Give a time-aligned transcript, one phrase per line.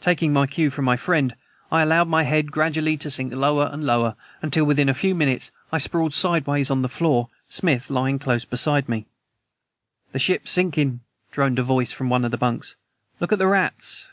[0.00, 1.34] Taking my cue from my friend,
[1.72, 5.50] I allowed my head gradually to sink lower and lower, until, within a few minutes,
[5.72, 9.06] I sprawled sideways on the floor, Smith lying close beside me.
[10.12, 11.00] "The ship's sinkin',"
[11.32, 12.76] droned a voice from one of the bunks.
[13.18, 14.06] "Look at the rats."